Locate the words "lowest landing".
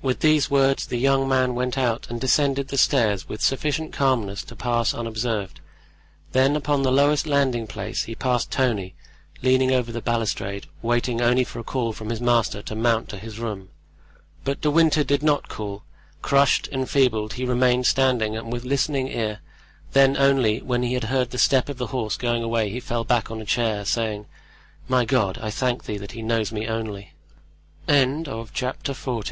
6.90-7.66